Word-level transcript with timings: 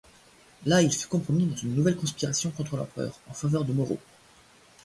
Là, 0.65 0.81
il 0.81 0.91
fut 0.91 1.07
compromis 1.07 1.45
dans 1.45 1.55
une 1.57 1.75
nouvelle 1.75 1.95
conspiration 1.95 2.49
contre 2.49 2.75
l'Empereur, 2.75 3.19
en 3.29 3.33
faveur 3.33 3.63
de 3.65 3.71
Moreau. 3.71 3.99